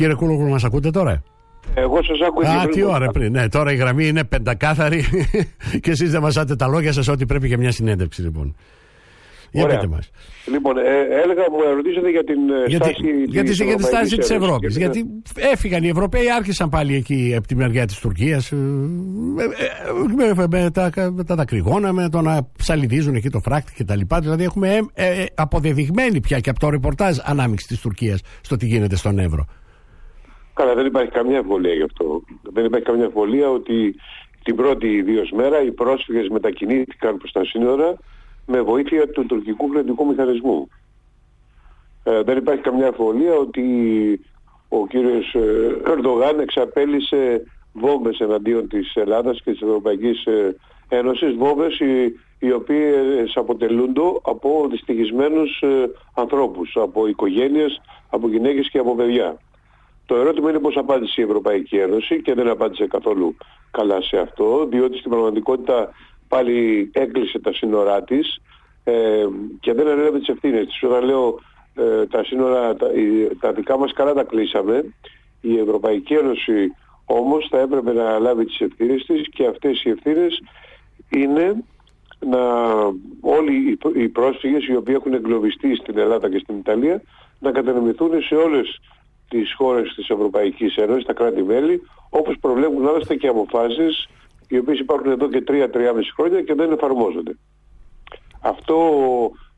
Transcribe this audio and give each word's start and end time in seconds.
Κύριε 0.00 0.14
Κούλογλου, 0.14 0.48
μας 0.48 0.64
ακούτε 0.64 0.90
τώρα; 0.90 1.22
Εγώ 1.74 2.02
σας 2.02 2.18
άκουγα. 2.26 2.60
Α, 2.60 2.66
τι 2.66 2.82
ώρα 2.82 3.06
πριν. 3.06 3.32
Ναι, 3.32 3.48
τώρα 3.48 3.72
η 3.72 3.76
γραμμή 3.76 4.06
είναι 4.06 4.24
πεντακάθαρη 4.24 5.04
και 5.82 5.90
εσείς 5.90 6.10
δεν 6.10 6.20
μασάτε 6.20 6.56
τα 6.56 6.68
λόγια 6.68 6.92
σας 6.92 7.08
ότι 7.08 7.26
πρέπει 7.26 7.46
για 7.46 7.58
μια 7.58 7.70
συνέντευξη, 7.70 8.22
λοιπόν. 8.22 8.56
Για 9.50 9.66
πείτε 9.66 9.86
μας. 9.86 10.10
Λοιπόν, 10.52 10.76
ε, 10.76 10.82
έλεγα 11.22 11.42
μου 11.50 11.74
ρωτήσατε 11.76 12.10
για 12.10 12.24
την 12.24 12.50
ε, 12.50 12.64
γιατί, 12.66 12.84
στάση 12.84 13.24
για 13.26 13.44
της, 13.44 13.60
για 13.60 13.76
τη 13.76 13.82
στάση 13.82 14.16
της 14.16 14.30
Ευρώπης. 14.30 14.72
Και- 14.72 14.78
Γιατί 14.78 15.04
έφυγαν 15.34 15.84
οι 15.84 15.88
Ευρωπαίοι, 15.88 16.30
άρχισαν 16.36 16.68
πάλι 16.68 16.94
εκεί 16.94 17.34
από 17.36 17.46
τη 17.46 17.56
μεριά 17.56 17.86
της 17.86 17.98
Τουρκίας 17.98 18.52
ε, 18.52 18.56
με, 20.16 20.32
με, 20.36 20.46
με 20.50 20.70
τα, 20.70 20.90
με 21.12 21.24
τα 21.24 21.34
δακρυγόνα, 21.34 21.92
με 21.92 22.08
το 22.08 22.20
να 22.20 22.48
ψαλιδίζουν 22.58 23.14
εκεί 23.14 23.30
το 23.30 23.40
φράκτη 23.40 23.72
και 23.74 23.84
τα 23.84 23.96
λοιπά. 23.96 24.20
Δηλαδή 24.20 24.44
έχουμε 24.44 24.68
ε, 24.94 25.22
ε, 25.22 25.24
αποδεδειγμένη 25.34 26.20
πια 26.20 26.40
και 26.40 26.50
από 26.50 26.60
το 26.60 26.68
ρεπορτάζ 26.68 27.16
ανάμειξη 27.22 27.66
της 27.66 27.80
Τουρκίας 27.80 28.20
στο 28.40 28.56
τι 28.56 28.66
γίνεται 28.66 28.96
στον 28.96 29.18
Εύρο. 29.18 29.44
Καλά, 30.60 30.74
δεν 30.74 30.86
υπάρχει 30.86 31.10
καμιά 31.10 31.36
αμφιβολία 31.36 31.74
γι' 31.74 31.82
αυτό. 31.82 32.22
Δεν 32.42 32.64
υπάρχει 32.64 32.86
καμιά 32.86 33.04
αμφιβολία 33.04 33.50
ότι 33.50 33.94
την 34.44 34.56
πρώτη 34.56 34.86
ιδίω 34.86 35.22
μέρα 35.32 35.62
οι 35.62 35.72
πρόσφυγες 35.72 36.28
μετακινήθηκαν 36.28 37.16
προς 37.16 37.32
τα 37.32 37.44
σύνορα 37.44 37.96
με 38.46 38.60
βοήθεια 38.60 39.08
του 39.08 39.26
τουρκικού 39.26 39.68
κρατικού 39.68 40.06
μηχανισμού. 40.06 40.68
Ε, 42.04 42.22
δεν 42.22 42.36
υπάρχει 42.36 42.62
καμιά 42.62 42.86
αμφιβολία 42.86 43.34
ότι 43.34 43.64
ο 44.68 44.86
κύριος 44.86 45.34
ε, 45.34 45.90
Ερντογάν 45.90 46.40
εξαπέλυσε 46.40 47.42
βόμβες 47.72 48.18
εναντίον 48.18 48.68
της 48.68 48.94
Ελλάδας 48.94 49.42
και 49.42 49.50
της 49.50 49.60
Ευρωπαϊκής 49.60 50.24
ε, 50.24 50.56
Ένωσης, 50.88 51.34
βόμβες 51.34 51.78
οι, 51.78 52.20
οι 52.38 52.52
οποίες 52.52 53.32
αποτελούνται 53.34 54.00
από 54.22 54.66
δυστυχισμένους 54.70 55.60
ε, 55.60 55.90
ανθρώπους, 56.14 56.76
από 56.76 57.06
οικογένειες, 57.06 57.80
από 58.10 58.28
γυναίκες 58.28 58.70
και 58.70 58.78
από 58.78 58.94
παιδιά. 58.94 59.38
Το 60.10 60.16
ερώτημα 60.16 60.50
είναι 60.50 60.58
πώς 60.58 60.76
απάντησε 60.76 61.20
η 61.20 61.24
Ευρωπαϊκή 61.24 61.76
Ένωση 61.76 62.22
και 62.22 62.34
δεν 62.34 62.48
απάντησε 62.48 62.86
καθόλου 62.86 63.36
καλά 63.70 64.02
σε 64.02 64.18
αυτό, 64.18 64.66
διότι 64.70 64.98
στην 64.98 65.10
πραγματικότητα 65.10 65.90
πάλι 66.28 66.90
έκλεισε 66.92 67.38
τα 67.38 67.52
σύνορά 67.52 68.02
της 68.02 68.40
ε, 68.84 69.24
και 69.60 69.72
δεν 69.72 69.88
ανέλαβε 69.88 70.18
τις 70.18 70.28
ευθύνες 70.28 70.66
της. 70.66 70.82
Όταν 70.82 71.04
λέω 71.04 71.38
ε, 71.74 72.06
τα 72.06 72.24
σύνορα, 72.24 72.76
τα, 72.76 72.86
η- 72.92 73.36
τα 73.40 73.52
δικά 73.52 73.78
μας 73.78 73.92
καλά 73.92 74.12
τα 74.14 74.22
κλείσαμε, 74.24 74.94
η 75.40 75.58
Ευρωπαϊκή 75.58 76.14
Ένωση 76.14 76.72
όμως 77.04 77.46
θα 77.50 77.58
έπρεπε 77.60 77.92
να 77.92 78.18
λάβει 78.18 78.44
τις 78.44 78.60
ευθύνες 78.60 79.04
της 79.04 79.28
και 79.28 79.46
αυτές 79.46 79.84
οι 79.84 79.90
ευθύνες 79.90 80.42
είναι 81.10 81.64
να 82.18 82.38
όλοι 83.20 83.70
οι 83.70 83.76
πρό- 83.76 83.96
οι 83.96 84.08
πρόσφυγες 84.08 84.66
οι 84.66 84.76
οποίοι 84.76 84.94
έχουν 84.98 85.14
εγκλωβιστεί 85.14 85.74
στην 85.76 85.98
Ελλάδα 85.98 86.30
και 86.30 86.38
στην 86.38 86.56
Ιταλία 86.58 87.02
να 87.38 87.50
κατανεμηθούν 87.50 88.22
σε 88.22 88.34
όλες 88.34 88.80
τις 89.30 89.54
χώρες 89.56 89.92
της 89.94 90.08
Ευρωπαϊκής 90.08 90.76
Ένωσης, 90.76 91.04
τα 91.04 91.12
κράτη-μέλη, 91.12 91.82
όπως 92.10 92.34
προβλέπουν 92.40 92.86
άλλωστε 92.88 93.14
και 93.16 93.28
αποφάσεις 93.28 94.08
οι 94.48 94.58
οποίες 94.58 94.78
υπάρχουν 94.78 95.10
εδώ 95.10 95.28
και 95.28 95.44
3-3,5 95.46 96.12
χρόνια 96.16 96.42
και 96.42 96.54
δεν 96.54 96.72
εφαρμόζονται. 96.72 97.36
Αυτό 98.40 98.74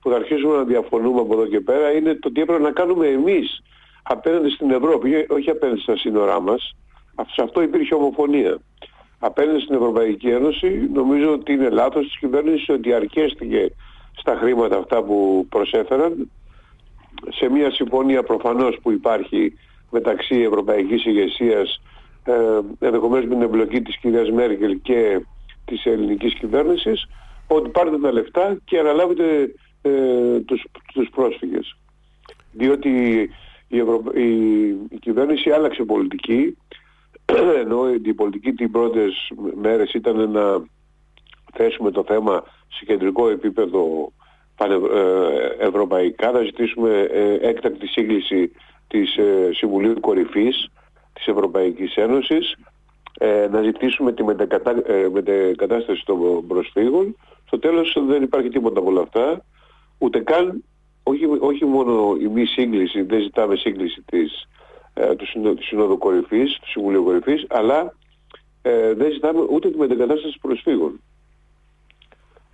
που 0.00 0.10
θα 0.10 0.16
αρχίσουμε 0.16 0.56
να 0.56 0.64
διαφωνούμε 0.64 1.20
από 1.20 1.32
εδώ 1.34 1.46
και 1.46 1.60
πέρα 1.60 1.90
είναι 1.92 2.14
το 2.14 2.32
τι 2.32 2.40
έπρεπε 2.40 2.62
να 2.62 2.70
κάνουμε 2.70 3.06
εμείς 3.06 3.62
απέναντι 4.02 4.50
στην 4.50 4.70
Ευρώπη, 4.70 5.26
όχι 5.28 5.50
απέναντι 5.50 5.80
στα 5.80 5.96
σύνορά 5.96 6.40
μας. 6.40 6.74
Αυτό- 7.14 7.32
Σε 7.34 7.42
αυτό 7.42 7.62
υπήρχε 7.62 7.94
ομοφωνία. 7.94 8.58
Απέναντι 9.18 9.60
στην 9.60 9.74
Ευρωπαϊκή 9.74 10.28
Ένωση 10.28 10.88
νομίζω 10.92 11.32
ότι 11.32 11.52
είναι 11.52 11.68
λάθος 11.68 12.04
της 12.06 12.18
κυβέρνησης 12.18 12.68
ότι 12.68 12.92
αρκέστηκε 12.92 13.72
στα 14.16 14.36
χρήματα 14.36 14.78
αυτά 14.78 15.02
που 15.02 15.46
προσέφεραν 15.48 16.30
σε 17.28 17.48
μια 17.48 17.70
συμφωνία 17.70 18.22
προφανώς 18.22 18.78
που 18.82 18.90
υπάρχει 18.90 19.52
μεταξύ 19.90 20.40
Ευρωπαϊκής 20.40 21.04
ηγεσίας 21.04 21.80
ε, 22.24 22.32
ενδεχομένως 22.78 23.24
με 23.24 23.34
την 23.34 23.42
εμπλοκή 23.42 23.82
της 23.82 23.98
κυρίας 23.98 24.30
Μέρκελ 24.30 24.80
και 24.82 25.20
της 25.64 25.84
ελληνικής 25.84 26.34
κυβέρνησης 26.34 27.06
ότι 27.46 27.68
πάρτε 27.70 27.98
τα 27.98 28.12
λεφτά 28.12 28.56
και 28.64 28.78
αναλάβετε 28.78 29.54
ε, 29.82 30.40
τους, 30.40 30.64
τους 30.94 31.08
πρόσφυγες. 31.08 31.76
Διότι 32.52 32.90
η, 33.68 33.78
Ευρω... 33.78 34.02
η, 34.14 34.68
η 34.68 34.98
κυβέρνηση 35.00 35.50
άλλαξε 35.50 35.82
πολιτική 35.82 36.56
ενώ 37.62 37.92
η 38.04 38.14
πολιτική 38.14 38.52
την 38.52 38.70
πρώτες 38.70 39.32
μέρες 39.54 39.92
ήταν 39.92 40.30
να 40.30 40.62
θέσουμε 41.52 41.90
το 41.90 42.04
θέμα 42.06 42.42
σε 42.68 42.84
κεντρικό 42.84 43.28
επίπεδο 43.28 44.12
πανε- 44.62 44.90
ε, 44.92 45.66
ευρωπαϊκά, 45.66 46.30
να 46.30 46.42
ζητήσουμε 46.42 47.08
ε, 47.12 47.48
έκτακτη 47.48 47.86
σύγκληση 47.86 48.52
της 48.88 49.16
ε, 49.16 49.50
Συμβουλίου 49.52 50.00
Κορυφής 50.00 50.68
της 51.12 51.26
Ευρωπαϊκής 51.26 51.94
Ένωσης, 51.96 52.56
ε, 53.18 53.48
να 53.50 53.62
ζητήσουμε 53.62 54.12
τη 54.12 54.24
μετακατά, 54.24 54.70
ε, 54.86 55.08
μετεκατάσταση 55.12 56.02
των 56.04 56.46
προσφύγων. 56.46 57.16
Στο 57.46 57.58
τέλος 57.58 57.96
δεν 58.06 58.22
υπάρχει 58.22 58.48
τίποτα 58.48 58.78
από 58.80 58.88
όλα 58.88 59.00
αυτά, 59.00 59.44
ούτε 59.98 60.18
καν, 60.20 60.64
όχι, 61.02 61.26
όχι 61.40 61.64
μόνο 61.64 62.16
η 62.20 62.26
μη 62.26 62.44
σύγκληση, 62.44 63.02
δεν 63.02 63.20
ζητάμε 63.20 63.56
σύγκληση 63.56 64.02
της, 64.06 64.48
ε, 64.94 65.14
του, 65.14 65.26
Συνο- 65.26 65.54
του 65.54 65.64
Συνόδου 65.64 65.98
Κορυφής, 65.98 66.58
του 66.60 66.68
Συμβουλίου 66.70 67.04
Κορυφής, 67.04 67.46
αλλά 67.48 67.94
ε, 68.62 68.94
δεν 68.94 69.12
ζητάμε 69.12 69.40
ούτε 69.50 69.70
τη 69.70 69.78
μετεγκατάσταση 69.78 70.38
προσφύγων. 70.40 71.00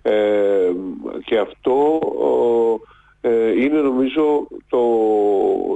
Ε, 0.09 0.71
και 1.25 1.37
αυτό 1.37 1.99
ο, 2.01 2.79
ε, 3.21 3.61
είναι 3.61 3.79
νομίζω 3.81 4.47
το, 4.69 4.79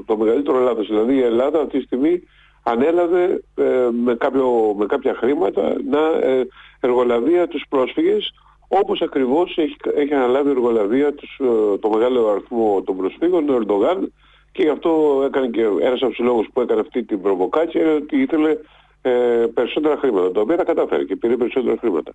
το 0.06 0.18
μεγαλύτερο 0.18 0.60
λάθος. 0.60 0.88
Δηλαδή 0.88 1.14
η 1.16 1.22
Ελλάδα 1.22 1.60
αυτή 1.60 1.78
τη 1.78 1.86
στιγμή 1.86 2.24
ανέλαβε 2.64 3.44
ε, 3.56 3.88
με, 4.04 4.16
κάποιο, 4.16 4.76
με 4.78 4.86
κάποια 4.86 5.14
χρήματα 5.14 5.76
να 5.90 6.28
ε, 6.28 6.48
εργολαβία 6.80 7.48
τους 7.48 7.64
πρόσφυγες 7.70 8.34
όπως 8.68 9.02
ακριβώς 9.02 9.58
έχει, 9.58 9.76
έχει 9.96 10.14
αναλάβει 10.14 10.50
εργολαβία 10.50 11.14
τους, 11.14 11.40
ε, 11.40 11.78
το 11.78 11.90
μεγάλο 11.90 12.30
αριθμό 12.30 12.82
των 12.86 12.98
προσφύγων, 12.98 13.50
ο 13.50 13.54
Ερντογάν 13.54 14.14
και 14.52 14.64
γι' 14.64 14.70
αυτό 14.70 15.24
έκανε 15.26 15.48
και 15.48 15.62
ένας 15.62 16.02
από 16.02 16.12
τους 16.12 16.26
λόγους 16.26 16.48
που 16.54 16.62
έκανε 16.62 16.80
αυτή 16.80 17.04
την 17.04 17.22
προβοκάτσια 17.22 17.82
είναι 17.82 17.92
ότι 17.92 18.22
ήθελε 18.22 18.58
ε, 19.02 19.12
περισσότερα 19.54 19.98
χρήματα, 19.98 20.32
τα 20.32 20.42
οποία 20.42 20.58
τα 20.58 20.64
κατάφερε 20.64 21.04
και 21.04 21.16
πήρε 21.16 21.38
περισσότερα 21.38 21.78
χρήματα. 21.80 22.12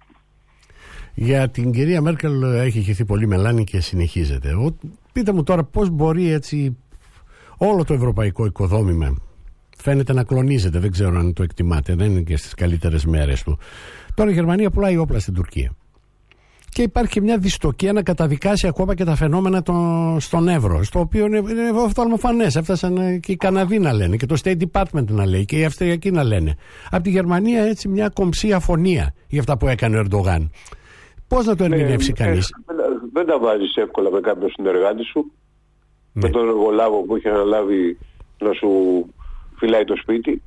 Για 1.15 1.49
την 1.49 1.73
κυρία 1.73 2.01
Μέρκελ 2.01 2.43
έχει 2.43 2.81
χυθεί 2.81 3.05
πολύ 3.05 3.27
μελάνη 3.27 3.65
και 3.65 3.81
συνεχίζεται. 3.81 4.53
Ο, 4.53 4.77
πείτε 5.13 5.33
μου 5.33 5.43
τώρα 5.43 5.65
πώς 5.65 5.91
μπορεί 5.91 6.31
έτσι 6.31 6.77
όλο 7.57 7.85
το 7.85 7.95
ευρωπαϊκό 7.95 8.45
οικοδόμημα 8.45 9.17
φαίνεται 9.83 10.13
να 10.13 10.25
κλονίζεται, 10.25 10.79
δεν 10.79 10.91
ξέρω 10.91 11.19
αν 11.19 11.33
το 11.33 11.43
εκτιμάτε, 11.43 11.95
δεν 11.95 12.11
είναι 12.11 12.21
και 12.21 12.37
στις 12.37 12.55
καλύτερες 12.55 13.05
μέρες 13.05 13.43
του. 13.43 13.59
Τώρα 14.15 14.31
η 14.31 14.33
Γερμανία 14.33 14.71
πουλάει 14.71 14.97
όπλα 14.97 15.19
στην 15.19 15.35
Τουρκία. 15.35 15.73
Και 16.69 16.83
υπάρχει 16.83 17.13
και 17.13 17.21
μια 17.21 17.39
δυστοκία 17.39 17.93
να 17.93 18.03
καταδικάσει 18.03 18.67
ακόμα 18.67 18.95
και 18.95 19.05
τα 19.05 19.15
φαινόμενα 19.15 19.63
των, 19.63 20.21
στον 20.21 20.49
Εύρο, 20.49 20.83
στο 20.83 21.01
οποίο 21.01 21.27
είναι, 21.27 21.37
είναι 21.37 21.71
οφθαλμοφανές. 21.75 22.57
Έφτασαν 22.57 22.97
ε, 22.97 23.19
και 23.19 23.33
οι 23.33 23.37
Καναδοί 23.37 23.79
να 23.79 23.93
λένε, 23.93 24.17
και 24.17 24.27
το 24.27 24.37
State 24.45 24.57
Department 24.73 25.07
να 25.07 25.27
λέει, 25.27 25.45
και 25.45 25.59
οι 25.59 25.65
Αυστριακοί 25.65 26.11
να 26.11 26.23
λένε. 26.23 26.57
Από 26.91 27.03
τη 27.03 27.11
Γερμανία 27.11 27.63
έτσι 27.63 27.89
μια 27.89 28.09
κομψή 28.09 28.53
αφωνία 28.53 29.15
για 29.29 29.41
αυτά 29.41 29.57
που 29.57 29.69
έκανε 29.69 29.97
ο 29.97 29.99
Ερντογάν. 30.01 30.51
Πώς 31.29 31.47
να 31.47 31.57
το 31.57 31.65
ερμηνεύσει 31.65 32.13
Ε, 32.19 32.23
κανείς; 32.25 32.49
ε, 32.51 32.75
δεν- 32.75 33.11
δεν 33.13 33.27
τα 33.27 33.39
βάζεις 33.39 33.77
εύκολα 33.77 34.11
με 34.11 34.21
κάποιον 34.21 34.51
συνεργάτη 34.51 35.03
σου, 35.05 35.33
Ναι. 36.13 36.23
με 36.23 36.29
τον 36.31 36.47
εργολάβο 36.49 37.03
που 37.03 37.17
έχει 37.17 37.29
αναλάβει 37.29 37.99
να 38.39 38.53
σου 38.53 38.71
φυλάει 39.57 39.85
το 39.85 39.97
σπίτι. 39.97 40.43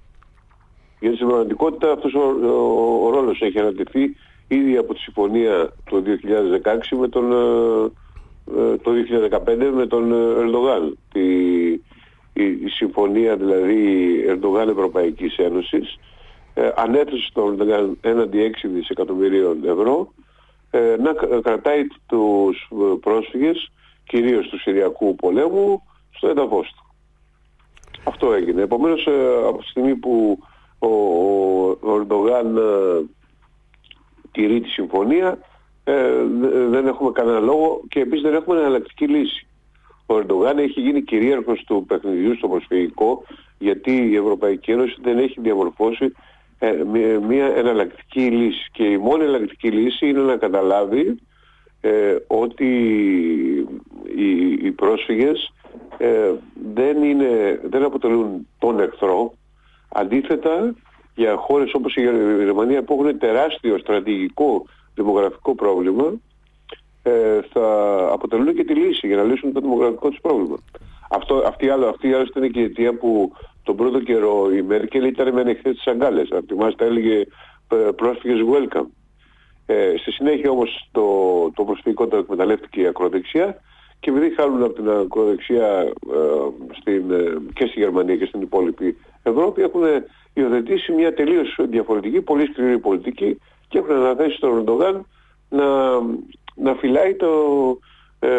Γιατί 1.00 1.16
στην 1.16 1.28
πραγματικότητα 1.28 1.91
αυτός 1.91 2.14
ο, 2.14 2.20
ο, 2.47 3.06
ο 3.06 3.09
ρόλος 3.09 3.41
έχει 3.41 3.59
ανατεθεί 3.59 4.16
ήδη 4.47 4.78
από 4.78 4.94
τη 4.94 5.00
συμφωνία 5.00 5.74
το 5.90 6.02
2016 6.02 6.97
με 7.00 7.08
τον, 7.08 7.31
ε, 7.31 7.91
ε, 8.62 8.78
το 8.78 8.91
2015 8.91 9.72
με 9.75 9.86
τον 9.88 10.12
ε, 10.12 10.16
Ερντογάν. 10.41 10.97
Η, 11.14 11.70
η, 12.34 12.44
η 12.44 12.68
συμφωνία 12.70 13.36
δηλαδή 13.36 13.86
Ερντογάν 14.28 14.70
Ευρωπαϊκής 14.70 15.38
Ένωσης 15.38 15.97
ε, 16.53 16.70
ανέθεσε 16.76 17.26
στον 17.29 17.52
Ερντογάν 17.52 17.97
έναντι 18.02 18.52
6 18.64 18.67
δισεκατομμυρίων 18.73 19.58
ευρώ 19.66 20.14
ε, 20.14 20.30
να 21.00 21.14
κα- 21.14 21.40
κρατάει 21.41 21.88
τους 22.08 22.70
ε, 22.72 22.96
πρόσφυγες 23.02 23.72
κυρίως 24.03 24.47
τους 24.47 24.62
Συριακού 24.62 25.16
πολέμου 25.16 25.84
στο 26.16 26.28
έδαφος 26.28 26.68
του. 26.68 26.85
Αυτό 28.03 28.34
έγινε. 28.34 28.62
Επομένως 28.62 29.06
ε, 29.08 29.47
από 29.47 29.58
τη 29.58 29.68
στιγμή 29.68 29.96
που 29.96 30.40
ο, 30.79 30.88
ο 31.70 31.96
Ερντογάν 31.96 32.58
ε, 32.58 32.62
τηρεί 34.32 34.62
τη 34.62 34.70
συμφωνία 34.70 35.38
ε, 35.84 36.23
δε- 36.40 36.66
δεν 36.68 36.88
έχουμε 36.88 37.12
κανένα 37.12 37.40
λόγο 37.40 37.82
και 37.90 38.00
επίσης 38.00 38.22
δεν 38.24 38.34
έχουμε 38.34 38.59
εναλλακτική 38.59 39.08
λύση. 39.08 39.47
Ο 40.06 40.16
Ερντογάν 40.17 40.58
έχει 40.58 40.82
γίνει 40.82 41.02
κυρίαρχος 41.02 41.64
του 41.64 41.85
παιχνιδιού 41.88 42.35
στο 42.35 42.47
προσφυγικό 42.47 43.24
γιατί 43.58 43.91
η 43.91 44.16
Ευρωπαϊκή 44.16 44.72
Ένωση 44.72 44.96
δεν 45.02 45.17
έχει 45.17 45.41
διαμορφώσει 45.41 46.06
ε, 46.06 46.12
μια- 46.91 47.19
μια 47.19 47.46
εναλλακτική 47.46 48.22
λύση 48.22 48.69
και 48.72 48.84
η 48.84 48.97
μόνη 48.97 49.23
εναλλακτική 49.23 49.72
λύση 49.72 50.08
είναι 50.08 50.22
να 50.22 50.35
καταλάβει 50.37 51.19
ε, 51.81 52.16
ότι 52.28 52.66
οι, 54.16 54.52
οι 54.52 54.72
πρόσφυγες 54.72 55.53
ε, 55.97 56.31
δεν, 56.73 57.03
είναι, 57.03 57.61
δεν 57.63 57.84
αποτελούν 57.84 58.47
τον 58.59 58.79
εχθρό 58.79 59.34
Αντίθετα, 59.93 60.75
για 61.16 61.35
χώρες 61.35 61.73
όπως 61.73 61.96
η 61.96 62.02
Γερμανία 62.43 62.84
που 62.84 62.93
έχουν 62.93 63.19
τεράστιο 63.19 63.78
στρατηγικό 63.78 64.66
δημογραφικό 64.96 65.55
πρόβλημα, 65.55 66.14
ε, 67.03 67.40
θα 67.53 67.97
αποτελούν 68.11 68.55
και 68.55 68.64
τη 68.64 68.73
λύση 68.73 69.07
για 69.07 69.16
να 69.16 69.23
λύσουν 69.23 69.53
το 69.53 69.59
δημογραφικό 69.59 70.09
τους 70.09 70.19
πρόβλημα. 70.22 70.57
Αυτό, 71.09 71.43
αυτή, 71.46 71.69
άλλο, 71.69 71.87
αυτή 71.87 72.14
άλλωστε 72.14 72.40
είναι 72.40 72.47
και 72.47 72.59
η 72.59 72.64
αιτία 72.64 72.97
που 72.97 73.31
τον 73.63 73.75
πρώτο 73.75 73.99
καιρό 73.99 74.52
η 74.53 74.61
Μέρκελ 74.61 75.03
ήταν 75.03 75.34
με 75.34 75.41
ανοιχτές 75.41 75.75
τις 75.75 75.87
αγκάλες. 75.87 76.31
Από 76.31 76.46
τη 76.46 76.55
μάλιστα 76.55 76.85
έλεγε 76.85 77.25
ε, 77.72 77.75
πρόσφυγες 77.96 78.40
welcome. 78.52 78.87
Ε, 79.66 79.93
στη 79.97 80.11
συνέχεια 80.11 80.49
όμως 80.49 80.90
το, 80.91 81.05
το 81.55 81.63
προσφυγικό 81.63 82.08
το 82.08 82.17
εκμεταλλεύτηκε 82.17 82.81
η 82.81 82.87
ακροδεξιά 82.87 83.61
και 83.99 84.09
επειδή 84.09 84.29
χάνουν 84.35 84.63
από 84.63 84.73
την 84.73 84.90
ακροδεξιά 84.90 85.67
ε, 85.78 85.93
στην, 86.79 87.11
ε, 87.11 87.37
και 87.53 87.66
στη 87.66 87.79
Γερμανία 87.79 88.16
και 88.16 88.25
στην 88.25 88.41
υπόλοιπη 88.41 88.97
Ευρώπη 89.23 89.61
έχουν 89.61 89.84
υιοθετήσει 90.34 90.91
μια 90.91 91.14
τελείως 91.14 91.57
διαφορετική, 91.59 92.22
πολύ 92.22 92.46
σκληρή 92.46 92.79
πολιτική 92.79 93.37
και 93.67 93.78
έχουν 93.78 93.96
αναθέσει 93.96 94.35
στον 94.35 94.57
Ερντογάν 94.57 95.05
να, 95.49 95.66
να 96.55 96.73
φυλάει 96.73 97.16
το, 97.16 97.29
ε, 98.19 98.29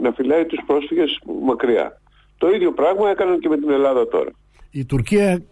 να 0.00 0.12
φυλάει 0.12 0.44
τους 0.44 0.60
πρόσφυγες 0.66 1.20
μακριά. 1.42 2.00
Το 2.38 2.48
ίδιο 2.48 2.72
πράγμα 2.72 3.10
έκαναν 3.10 3.38
και 3.40 3.48
με 3.48 3.56
την 3.56 3.70
Ελλάδα 3.70 4.08
τώρα. 4.08 4.30
Η 4.70 4.84
Τουρκία, 4.84 5.42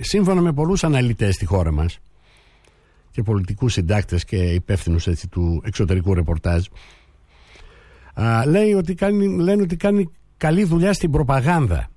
σύμφωνα 0.00 0.40
με 0.40 0.52
πολλούς 0.52 0.84
αναλυτές 0.84 1.34
στη 1.34 1.44
χώρα 1.44 1.72
μας 1.72 1.98
και 3.10 3.22
πολιτικούς 3.22 3.72
συντάκτες 3.72 4.24
και 4.24 4.36
υπεύθυνους 4.36 5.06
έτσι, 5.06 5.28
του 5.28 5.62
εξωτερικού 5.64 6.14
ρεπορτάζ, 6.14 6.66
α, 8.14 8.46
λέει 8.46 8.72
ότι 8.72 8.94
κάνει, 8.94 9.26
λένε 9.26 9.62
ότι 9.62 9.76
κάνει 9.76 10.10
καλή 10.36 10.64
δουλειά 10.64 10.92
στην 10.92 11.10
προπαγάνδα. 11.10 11.91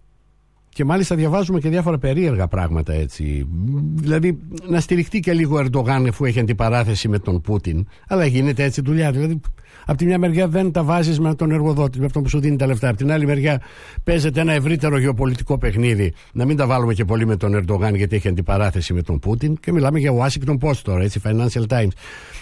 Και 0.75 0.85
μάλιστα 0.85 1.15
διαβάζουμε 1.15 1.59
και 1.59 1.69
διάφορα 1.69 1.97
περίεργα 1.97 2.47
πράγματα 2.47 2.93
έτσι. 2.93 3.47
Δηλαδή 3.95 4.37
να 4.67 4.79
στηριχτεί 4.79 5.19
και 5.19 5.33
λίγο 5.33 5.55
ο 5.55 5.59
Ερντογάν 5.59 6.07
αφού 6.07 6.25
έχει 6.25 6.39
αντιπαράθεση 6.39 7.07
με 7.07 7.19
τον 7.19 7.41
Πούτιν. 7.41 7.87
Αλλά 8.07 8.25
γίνεται 8.25 8.63
έτσι 8.63 8.81
δουλειά. 8.81 9.11
Δηλαδή 9.11 9.39
από 9.85 9.97
τη 9.97 10.05
μια 10.05 10.19
μεριά 10.19 10.47
δεν 10.47 10.71
τα 10.71 10.83
βάζεις 10.83 11.19
με 11.19 11.35
τον 11.35 11.51
εργοδότη, 11.51 11.99
με 11.99 12.05
αυτόν 12.05 12.23
που 12.23 12.29
σου 12.29 12.39
δίνει 12.39 12.55
τα 12.55 12.65
λεφτά. 12.65 12.87
Από 12.87 12.97
την 12.97 13.11
άλλη 13.11 13.25
μεριά 13.25 13.61
παίζεται 14.03 14.41
ένα 14.41 14.53
ευρύτερο 14.53 14.97
γεωπολιτικό 14.97 15.57
παιχνίδι. 15.57 16.13
Να 16.33 16.45
μην 16.45 16.57
τα 16.57 16.67
βάλουμε 16.67 16.93
και 16.93 17.05
πολύ 17.05 17.25
με 17.25 17.35
τον 17.35 17.53
Ερντογάν 17.53 17.95
γιατί 17.95 18.15
έχει 18.15 18.27
αντιπαράθεση 18.27 18.93
με 18.93 19.01
τον 19.01 19.19
Πούτιν. 19.19 19.57
Και 19.59 19.71
μιλάμε 19.71 19.99
για 19.99 20.11
Washington 20.11 20.57
Post 20.61 20.77
τώρα, 20.83 21.03
έτσι, 21.03 21.21
Financial 21.23 21.65
Times. 21.67 21.91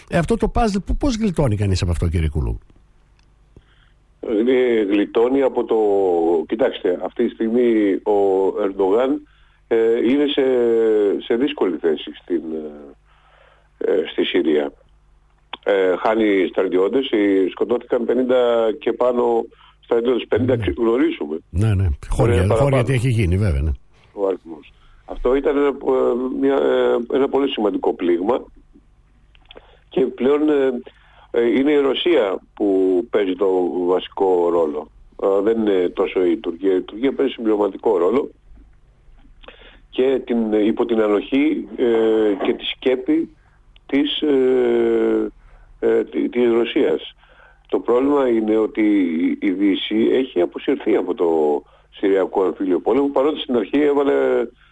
Ε, 0.10 0.18
αυτό 0.18 0.38
το 0.38 0.52
puzzle, 0.56 0.96
πώς 0.98 1.16
γλιτώνει 1.16 1.56
κανείς 1.56 1.82
από 1.82 1.92
αυτό, 1.92 2.08
κύριε 2.08 2.30
Κουλού; 2.30 2.60
Ε, 4.48 4.84
γλιτώνει 4.84 5.42
από 5.42 5.64
το... 5.64 5.78
Κοιτάξτε, 6.48 7.00
αυτή 7.04 7.26
τη 7.26 7.34
στιγμή 7.34 7.94
ο 7.94 8.48
Ερντογάν 8.64 9.28
ε, 9.68 9.98
είναι 10.10 10.26
σε, 10.28 10.44
σε 11.24 11.36
δύσκολη 11.36 11.78
θέση 11.78 12.12
στην, 12.22 12.42
ε, 13.78 13.92
ε 13.92 14.04
στη 14.12 14.24
Συρία 14.24 14.72
ε, 15.64 15.96
χάνει 15.98 16.48
στρατιώτες, 16.50 17.10
σκοτώθηκαν 17.52 18.06
50 18.08 18.12
και 18.80 18.94
πάνω 18.94 19.46
στρατιώτες, 19.80 20.26
50 20.30 20.40
ναι. 20.40 20.56
γνωρίζουμε. 20.78 21.38
Ναι, 21.50 21.74
ναι, 21.74 21.88
χώρια, 22.10 22.48
χώρια 22.50 22.84
τι 22.84 22.94
έχει 22.94 23.10
γίνει 23.10 23.38
βέβαια. 23.38 23.62
Ναι. 23.62 23.72
Ο 24.14 24.28
αριθμός. 24.28 24.74
Αυτό 25.06 25.36
ήταν 25.36 25.58
ένα, 25.58 25.68
ε, 25.68 25.72
μια, 26.40 26.56
ε, 26.56 27.16
ένα 27.16 27.30
πολύ 27.30 27.50
σημαντικό 27.50 27.94
πλήγμα 27.94 28.46
και 29.90 30.02
πλέον 30.02 30.50
ε, 30.50 30.82
είναι 31.38 31.72
η 31.72 31.80
Ρωσία 31.80 32.40
που 32.54 33.00
παίζει 33.10 33.36
το 33.36 33.48
βασικό 33.86 34.50
ρόλο. 34.50 34.92
δεν 35.44 35.60
είναι 35.60 35.90
τόσο 35.90 36.26
η 36.26 36.38
Τουρκία. 36.38 36.76
Η 36.76 36.82
Τουρκία 36.82 37.14
παίζει 37.14 37.34
συμπληρωματικό 37.34 37.98
ρόλο 37.98 38.30
και 39.90 40.22
την, 40.26 40.54
υπό 40.54 40.86
την 40.86 41.02
ανοχή 41.02 41.68
και 42.44 42.54
τη 42.54 42.66
σκέπη 42.66 43.36
της 43.86 44.22
ε, 45.84 46.04
της 46.04 46.52
Ρωσίας. 46.52 47.16
Το 47.70 47.80
πρόβλημα 47.80 48.28
είναι 48.30 48.58
ότι 48.58 48.88
η 49.42 49.52
Δύση 49.52 50.10
έχει 50.12 50.42
αποσυρθεί 50.42 50.96
από 50.96 51.14
το 51.14 51.62
Συριακό 51.90 52.46
Εμφύλιο 52.46 52.80
Πόλεμο 52.80 53.08
παρότι 53.08 53.40
στην 53.40 53.56
αρχή 53.56 53.82
έβαλε, 53.82 54.14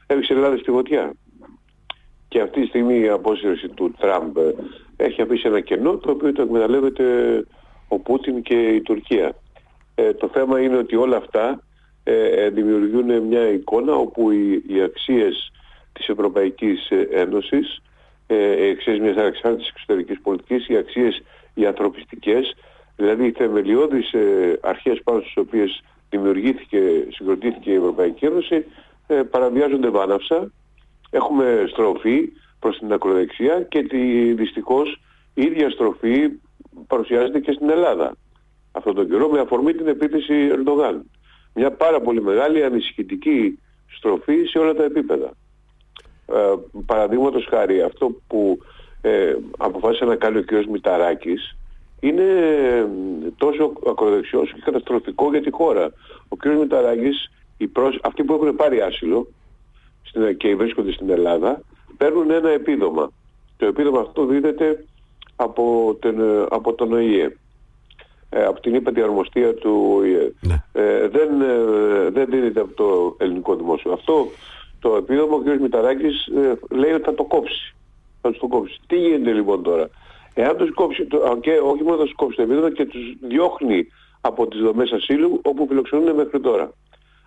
έριξε 0.08 0.34
Ελλάδα 0.34 0.58
στη 0.58 0.72
φωτιά. 0.72 1.14
Και 2.32 2.42
αυτή 2.42 2.62
τη 2.62 2.68
στιγμή 2.68 3.00
η 3.00 3.08
απόσυρση 3.08 3.68
του 3.68 3.94
Τραμπ 4.00 4.38
έχει 4.98 5.22
αφήσει 5.22 5.48
ένα 5.48 5.60
κενό 5.60 5.98
το 5.98 6.12
οποίο 6.12 6.32
το 6.32 6.42
εκμεταλλεύεται 6.42 7.06
ο 7.88 8.00
Πούτιν 8.00 8.42
και 8.42 8.68
η 8.70 8.82
Τουρκία. 8.82 9.36
Ε, 9.96 10.14
το 10.14 10.30
θέμα 10.34 10.60
είναι 10.62 10.78
ότι 10.78 10.96
όλα 10.96 11.18
αυτά 11.18 11.64
ε, 12.04 12.50
δημιουργούν 12.50 13.22
μια 13.22 13.48
εικόνα 13.48 13.94
όπου 13.94 14.32
οι, 14.32 14.64
οι 14.68 14.82
αξίες 14.82 15.52
της 15.94 16.08
Ευρωπαϊκής 16.08 16.90
Ένωσης 17.12 17.82
ε, 18.28 18.68
εξής 18.70 19.00
μιας 19.00 19.18
ανεξάρτητης 19.18 19.70
εξωτερικής 19.70 20.22
πολιτικής, 20.22 20.68
οι 20.68 20.78
αξίες 20.78 21.22
οι 21.54 21.66
ανθρωπιστικές, 21.66 22.56
δηλαδή 22.96 23.26
οι 23.26 23.32
θεμελιώδεις 23.32 24.14
ε, 24.14 24.60
αρχές 24.62 25.02
πάνω 25.04 25.20
στις 25.20 25.38
οποίες 25.38 25.84
δημιουργήθηκε, 26.10 26.80
συγκροτήθηκε 27.10 27.72
η 27.72 27.76
Ευρωπαϊκή 27.76 28.26
Ένωση, 28.26 28.66
ε, 29.08 29.16
παραβιάζονται 29.16 29.90
βάναυσα. 29.90 30.52
Έχουμε 31.12 31.66
στροφή 31.68 32.32
προς 32.60 32.78
την 32.78 32.94
ακροδεξιά 32.94 33.62
και 33.62 33.84
τη, 33.84 34.34
δυστυχώς 34.34 35.02
η 35.34 35.42
ίδια 35.42 35.70
στροφή 35.70 36.30
παρουσιάζεται 36.88 37.40
και 37.40 37.52
στην 37.52 37.70
Ελλάδα. 37.70 38.16
Αυτόν 38.72 38.96
τον 38.96 39.10
καιρό 39.10 39.30
με 39.30 39.40
αφορμή 39.40 39.74
την 39.74 39.88
επίθεση 39.88 40.34
Ερντογάν. 40.34 41.06
Μια 41.54 41.72
πάρα 41.72 42.02
πολύ 42.02 42.22
μεγάλη 42.22 42.64
ανησυχητική 42.64 43.60
στροφή 43.98 44.46
σε 44.46 44.60
όλα 44.60 44.74
τα 44.74 44.84
επίπεδα. 44.84 45.34
Ε, 46.28 46.54
Παραδείγματος 46.86 47.48
χάρη 47.50 47.82
αυτό 47.82 48.16
που 48.28 48.60
ε, 49.02 49.36
αποφάσισε 49.58 50.06
να 50.06 50.16
κάνει 50.16 50.38
ο 50.38 50.44
κ. 50.44 50.52
Μηταράκης 50.72 51.56
είναι 52.00 52.24
ε, 52.24 52.86
τόσο 53.38 53.74
ακροδεξιός 53.88 54.54
και 54.54 54.62
καταστροφικό 54.64 55.30
για 55.30 55.42
τη 55.42 55.52
χώρα. 55.52 55.92
Ο 56.28 56.36
κ. 56.36 56.46
Μηταράκης, 56.46 57.32
οι 57.58 57.68
προς... 57.68 58.00
αυτοί 58.04 58.24
που 58.24 58.34
έχουν 58.34 58.56
πάρει 58.56 58.82
άσυλο 58.82 59.28
στην... 59.28 59.41
και 60.38 60.56
βρίσκονται 60.56 60.92
στην 60.92 61.10
Ελλάδα, 61.10 61.62
παίρνουν 61.98 62.32
ένα 62.32 62.50
επίδομα. 62.50 63.12
Το 63.58 63.66
επίδομα 63.66 64.00
αυτό 64.00 64.26
δίδεται 64.26 64.86
από, 65.36 65.96
τον, 66.00 66.20
ε, 66.20 66.46
από 66.50 66.74
τον 66.74 66.94
ΟΗΕ. 66.94 67.38
Ε, 68.30 68.44
από 68.44 68.60
την 68.60 68.76
ύπατη 68.76 69.02
αρμοστία 69.02 69.54
του 69.54 69.94
ΟΗΕ. 69.98 70.34
Ναι. 70.42 70.64
Ε, 70.74 71.08
δεν, 71.08 71.30
δεν 72.12 72.26
δίνεται 72.30 72.60
από 72.60 72.74
το 72.74 73.16
ελληνικό 73.18 73.56
δημόσιο. 73.56 73.92
Αυτό 73.92 74.28
το 74.82 74.96
επίδομα 74.96 75.36
ο 75.36 75.40
κ. 75.40 75.60
Μηταράκης 75.62 76.26
ε, 76.26 76.60
λέει 76.70 76.92
ότι 76.92 77.04
θα 77.04 77.14
το 77.14 77.24
κόψει. 77.24 77.74
Θα 78.22 78.30
τους 78.30 78.40
το 78.40 78.48
κόψει. 78.48 78.80
Τι 78.88 78.96
γίνεται 78.96 79.32
λοιπόν 79.32 79.64
τώρα; 79.64 79.90
Εάν 80.34 80.58
τους 80.58 80.74
κόψει, 80.74 81.06
το, 81.06 81.38
και 81.42 81.52
όχι 81.52 81.84
μόνο 81.84 81.98
θα 81.98 82.04
τους 82.04 82.16
κόψει 82.16 82.36
το 82.36 82.42
επίδομα 82.42 82.72
και 82.72 82.86
τους 82.86 83.16
διώχνει 83.22 83.88
από 84.22 84.48
τις 84.48 84.60
δομές 84.60 84.92
ασύλου 84.92 85.40
όπου 85.44 85.66
φιλοξενούν 85.68 86.16
μέχρι 86.16 86.40
τώρα. 86.40 86.74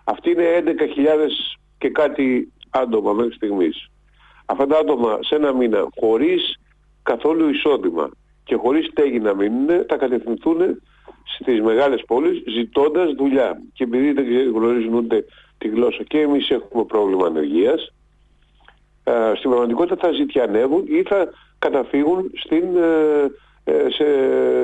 Αυτοί 0.03 0.29
είναι 0.29 0.63
11.000 0.65 0.71
και 1.77 1.89
κάτι 1.89 2.53
άτομα 2.81 3.13
μέχρι 3.13 3.33
στιγμής. 3.33 3.89
Αυτά 4.45 4.67
τα 4.67 4.77
άτομα 4.77 5.19
σε 5.21 5.35
ένα 5.35 5.53
μήνα 5.53 5.87
χωρίς 5.99 6.59
καθόλου 7.03 7.49
εισόδημα 7.49 8.09
και 8.43 8.55
χωρίς 8.55 8.85
στέγη 8.85 9.19
να 9.19 9.33
μείνουν 9.33 9.67
θα 9.87 9.97
κατευθυνθούν 9.97 10.57
στις 11.35 11.61
μεγάλες 11.61 12.03
πόλεις 12.07 12.43
ζητώντας 12.47 13.11
δουλειά. 13.13 13.61
Και 13.73 13.83
επειδή 13.83 14.11
δεν 14.11 14.25
γνωρίζουν 14.53 14.93
ούτε 14.93 15.25
τη 15.57 15.67
γλώσσα 15.67 16.03
και 16.03 16.19
εμείς 16.19 16.49
έχουμε 16.49 16.83
πρόβλημα 16.83 17.27
ανεργίας, 17.27 17.93
ε, 19.03 19.31
στην 19.35 19.49
πραγματικότητα 19.49 20.07
θα 20.07 20.13
ζητιανεύουν 20.13 20.83
ή 20.87 21.03
θα 21.03 21.29
καταφύγουν 21.59 22.31
στην, 22.35 22.63
ε, 22.77 23.31
ε, 23.63 23.89
σε, 23.89 24.05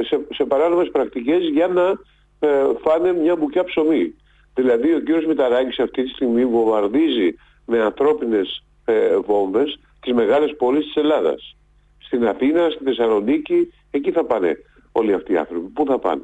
σε, 0.03 0.25
σε 0.34 0.46
παράνομες 0.46 0.89
πρακτικές 0.91 1.50
για 1.50 1.68
να 1.68 2.00
ε, 2.39 2.63
φάνε 2.82 3.13
μια 3.13 3.36
μπουκιά 3.36 3.63
ψωμί. 3.63 4.13
Δηλαδή 4.53 4.94
ο 4.94 5.00
κύριος 5.00 5.25
Μηταράκης 5.25 5.80
αυτή 5.80 6.03
τη 6.03 6.10
στιγμή 6.10 6.46
βομβαρδίζει 6.46 7.36
με 7.71 7.81
ανθρώπινες 7.81 8.63
ε, 8.85 9.17
βόμβες 9.17 9.79
τις 9.99 10.13
μεγάλες 10.13 10.55
πόλεις 10.57 10.85
της 10.85 10.95
Ελλάδας. 10.95 11.55
Στην 11.97 12.27
Αθήνα, 12.27 12.69
στη 12.69 12.83
Θεσσαλονίκη, 12.83 13.73
εκεί 13.91 14.11
θα 14.11 14.25
πάνε 14.25 14.57
όλοι 14.91 15.13
αυτοί 15.13 15.33
οι 15.33 15.37
άνθρωποι. 15.37 15.67
Πού 15.67 15.85
θα 15.85 15.99
πάνε; 15.99 16.21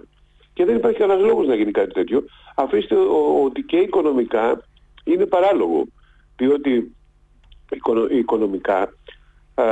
Και 0.53 0.65
δεν 0.65 0.75
υπάρχει 0.75 0.97
κανένας 0.97 1.23
λόγος 1.23 1.47
να 1.47 1.55
γίνει 1.55 1.71
κάτι 1.71 1.93
τέτοιο. 1.93 2.23
Αφήστε 2.55 2.95
ότι 3.45 3.61
και 3.61 3.77
οικονομικά 3.77 4.61
είναι 5.03 5.25
παράλογο. 5.25 5.87
Διότι 6.37 6.95
οικονομικά 8.11 8.79
α, 9.53 9.63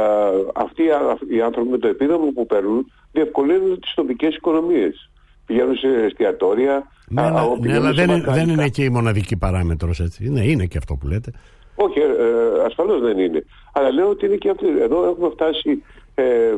αυτοί 0.55 0.83
οι 1.29 1.41
άνθρωποι 1.41 1.69
με 1.69 1.77
το 1.77 1.87
επίδομα 1.87 2.31
που 2.33 2.45
παίρνουν 2.45 2.91
διευκολύνουν 3.11 3.79
τις 3.79 3.93
τοπικές 3.93 4.35
οικονομίες. 4.35 5.09
Πηγαίνουν 5.45 5.75
σε 5.75 5.87
εστιατόρια. 5.87 6.91
Ναι, 7.07 7.21
α, 7.21 7.31
ναι, 7.31 7.67
ναι 7.67 7.75
αλλά 7.75 7.91
δεν, 7.91 8.23
δεν 8.27 8.49
είναι 8.49 8.69
και 8.69 8.83
η 8.83 8.89
μοναδική 8.89 9.37
παράμετρος 9.37 9.99
έτσι. 9.99 10.25
Είναι, 10.25 10.43
είναι 10.43 10.65
και 10.65 10.77
αυτό 10.77 10.95
που 10.95 11.07
λέτε. 11.07 11.31
Όχι, 11.75 11.99
ε, 11.99 12.03
ε, 12.03 12.63
ασφαλώς 12.65 13.01
δεν 13.01 13.19
είναι. 13.19 13.45
Αλλά 13.73 13.91
λέω 13.91 14.09
ότι 14.09 14.25
είναι 14.25 14.35
και 14.35 14.49
αυτό. 14.49 14.67
Εδώ 14.81 15.05
έχουμε 15.05 15.29
φτάσει 15.29 15.83
ε, 16.15 16.55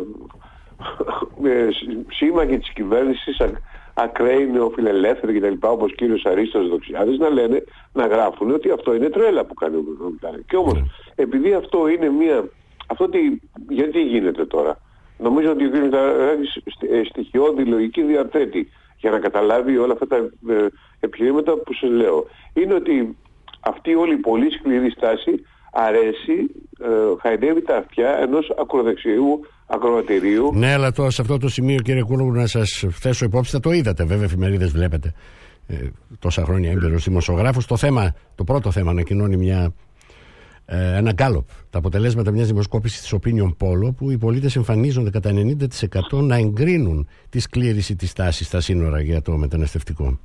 ε, 1.43 1.67
σύμμαχοι 2.09 2.57
της 2.57 2.69
κυβέρνησης 2.73 3.41
ακραίοι 3.93 4.51
νεοφιλελεύθεροι 4.51 5.39
κτλ. 5.39 5.67
όπως 5.67 5.95
κύριος 5.95 6.25
Αρίστος 6.25 6.69
Δοξιάδης 6.69 7.17
να 7.17 7.29
λένε, 7.29 7.63
να 7.93 8.07
γράφουν 8.07 8.51
ότι 8.51 8.71
αυτό 8.71 8.93
είναι 8.93 9.09
τρέλα 9.09 9.45
που 9.45 9.53
κάνει 9.53 9.75
ο 9.75 9.83
Μητσοτάκης. 9.87 10.45
Και 10.47 10.55
όμως 10.55 10.73
ναι. 10.73 10.81
επειδή 11.15 11.53
αυτό 11.53 11.87
είναι 11.87 12.09
μια... 12.09 12.49
Αυτό 12.87 13.09
τι, 13.09 13.19
γιατί 13.69 14.01
γίνεται 14.01 14.45
τώρα; 14.45 14.79
Νομίζω 15.17 15.51
ότι 15.51 15.65
ο 15.65 15.69
κ. 15.69 15.73
Μητσοτάκης 15.73 16.55
ε, 16.91 17.03
στοιχειώδη 17.03 17.63
λογική 17.63 18.01
διαθέτει 18.01 18.71
για 18.97 19.11
να 19.11 19.19
καταλάβει 19.19 19.77
όλα 19.77 19.93
αυτά 19.93 20.07
τα 20.07 20.15
ε, 20.53 20.67
επιχειρήματα 20.99 21.53
που 21.57 21.73
σας 21.73 21.89
λέω. 21.89 22.25
Είναι 22.53 22.73
ότι 22.73 23.17
αυτή 23.67 23.95
όλη 23.95 24.13
η 24.13 24.17
πολύ 24.17 24.51
σκληρή 24.51 24.89
στάση 24.89 25.31
αρέσει, 25.71 26.37
ε, 26.79 26.87
χαϊδεύει 27.21 27.61
τα 27.61 27.75
αυτιά 27.77 28.17
ενός 28.21 28.53
ακροδεξιού 28.61 29.39
ακροατηρίου. 29.67 30.51
Ναι, 30.53 30.73
αλλά 30.73 30.91
το, 30.91 31.09
σε 31.09 31.21
αυτό 31.21 31.37
το 31.37 31.49
σημείο 31.49 31.79
κύριε 31.79 32.03
Κούλογου 32.03 32.31
να 32.31 32.47
σας 32.47 32.85
θέσω 32.91 33.25
υπόψη, 33.25 33.51
θα 33.51 33.59
το 33.59 33.71
είδατε 33.71 34.03
βέβαια, 34.03 34.25
εφημερίδες 34.25 34.71
βλέπετε 34.71 35.13
ε, 35.67 35.75
τόσα 36.19 36.43
χρόνια 36.43 36.71
έμπειρος 36.71 37.03
δημοσιογράφος. 37.03 37.65
Το 37.65 37.77
θέμα, 37.77 38.15
το 38.35 38.43
πρώτο 38.43 38.71
θέμα 38.71 38.91
ανακοινώνει 38.91 39.37
μια, 39.37 39.73
ε, 40.65 40.97
ένα 40.97 41.11
γκάλωπ, 41.11 41.47
τα 41.69 41.77
αποτελέσματα 41.77 42.31
μιας 42.31 42.47
δημοσκόπησης 42.47 43.01
της 43.01 43.13
Opinion 43.13 43.49
Polo, 43.59 43.95
που 43.97 44.11
οι 44.11 44.17
πολίτες 44.17 44.55
εμφανίζονται 44.55 45.09
κατά 45.09 45.31
90% 45.31 46.21
να 46.21 46.35
εγκρίνουν 46.35 47.07
τη 47.29 47.39
σκλήρηση 47.39 47.95
της 47.95 48.13
τάσης 48.13 48.47
στα 48.47 48.61
σύνορα 48.61 49.01
για 49.01 49.21
το 49.21 49.37
μεταναστευτικό. 49.37 50.19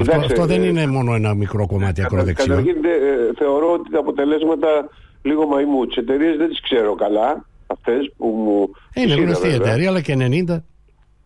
Αυτό, 0.00 0.16
αυτό 0.16 0.46
δεν 0.46 0.62
ε, 0.62 0.66
είναι 0.66 0.86
μόνο 0.86 1.14
ένα 1.14 1.34
μικρό 1.34 1.66
κομμάτι 1.66 2.02
ακροδεξιό. 2.02 2.54
Καταρχήν 2.54 2.84
ε, 2.84 2.90
θεωρώ 3.38 3.72
ότι 3.72 3.90
τα 3.90 3.98
αποτελέσματα 3.98 4.88
λίγο 5.22 5.46
μαϊμού. 5.46 5.86
Τις 5.86 5.96
εταιρείες 5.96 6.36
δεν 6.36 6.48
τις 6.48 6.60
ξέρω 6.60 6.94
καλά, 6.94 7.46
αυτές 7.66 8.12
που 8.16 8.26
μου. 8.26 8.70
Είναι 8.94 9.14
γνωστή 9.14 9.48
η 9.48 9.52
εταιρεία, 9.52 9.88
αλλά 9.88 10.00
και 10.00 10.16
90. 10.18 10.62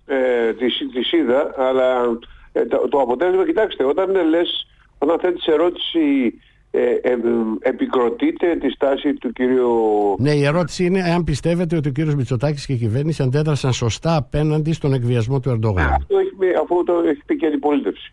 Ε, 0.06 0.52
τις, 0.52 1.12
είδα, 1.12 1.54
αλλά 1.56 2.18
ε, 2.52 2.66
το, 2.66 2.88
το, 2.88 2.98
αποτέλεσμα, 3.00 3.46
κοιτάξτε, 3.46 3.84
όταν 3.84 4.28
λες, 4.28 4.66
όταν 4.98 5.18
θέτεις 5.18 5.46
ερώτηση 5.46 6.34
ε, 6.72 6.80
ε, 6.80 7.16
επικροτείτε 7.60 8.56
τη 8.56 8.70
στάση 8.70 9.14
του 9.14 9.32
κύριου... 9.32 9.70
Ναι, 10.18 10.30
η 10.30 10.44
ερώτηση 10.44 10.84
είναι 10.84 11.02
αν 11.02 11.24
πιστεύετε 11.24 11.76
ότι 11.76 11.88
ο 11.88 11.92
κύριος 11.92 12.14
Μητσοτάκης 12.14 12.66
και 12.66 12.72
η 12.72 12.76
κυβέρνηση 12.76 13.22
αντέδρασαν 13.22 13.72
σωστά 13.72 14.16
απέναντι 14.16 14.72
στον 14.72 14.92
εκβιασμό 14.92 15.40
του 15.40 15.50
Ερντογάν. 15.50 15.92
Αυτό 15.92 16.18
έχει, 16.18 16.32
αφού 16.62 16.84
το 16.84 16.92
έχει 17.06 17.22
πει 17.26 17.36
και 17.36 17.44
η 17.44 17.48
αντιπολίτευση. 17.48 18.12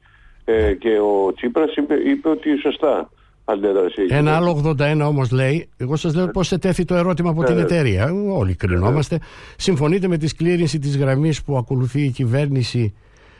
Ε, 0.50 0.74
και 0.74 1.00
ο 1.00 1.34
Τσίπρας 1.34 1.76
είπε, 1.76 1.94
είπε 1.94 2.30
ότι 2.30 2.58
σωστά 2.58 3.10
αντέδρασε. 3.46 4.06
Ένα 4.10 4.36
άλλο 4.36 4.76
81 4.80 5.02
όμως 5.08 5.32
λέει, 5.32 5.70
εγώ 5.78 5.96
σας 5.96 6.16
λέω 6.16 6.28
πώς 6.28 6.52
ετέθη 6.52 6.86
το 6.86 6.96
ερώτημα 6.96 7.30
από 7.30 7.44
την 7.44 7.56
ναι. 7.56 7.62
εταιρεία. 7.62 8.14
Όλοι 8.38 8.56
κρινόμαστε. 8.56 9.20
Συμφωνείτε 9.58 10.08
με 10.08 10.18
τη 10.18 10.28
σκλήρινση 10.28 10.80
της 10.80 10.98
γραμμής 10.98 11.44
που 11.44 11.58
ακολουθεί 11.58 12.02
η 12.02 12.10
κυβέρνηση 12.10 12.96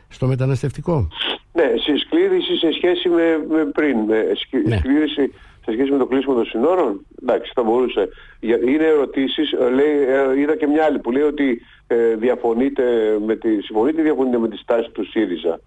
στο 0.10 0.28
μεταναστευτικό; 0.28 1.08
Ναι, 1.54 1.64
σε 1.64 1.98
σκλήρινση 2.06 2.58
σε 2.58 2.72
σχέση 2.72 3.10
με, 3.10 3.46
με 3.50 3.66
πριν. 3.66 3.98
Με 4.00 4.18
ναι. 4.66 4.78
Σκλήρινση 4.78 5.34
σε 5.66 5.72
σχέση 5.72 5.92
με 5.92 5.98
το 5.98 6.06
κλείσιμο 6.06 6.34
των 6.34 6.46
συνόρων. 6.46 7.06
Εντάξει, 7.22 7.52
θα 7.56 7.64
μπορούσε. 7.64 8.10
Είναι 8.40 8.84
ερωτήσεις, 8.84 9.52
ε, 9.52 9.70
λέει, 9.70 9.96
ε, 10.36 10.40
είδα 10.40 10.56
και 10.56 10.68
μια 10.68 10.84
άλλη 10.84 11.00
που 11.00 11.12
λέει 11.12 11.24
ότι 11.24 11.62
ε, 11.88 12.16
διαφωνείτε 12.16 12.84
με 13.26 13.36
τη, 13.36 13.62
συμφωνείτε 13.62 14.02
διαφωνείτε 14.02 14.38
με 14.38 14.50
τη 14.50 14.58
στάση 14.58 14.90
του 14.92 15.06
ΣΥΡΙΖΑ. 15.10 15.60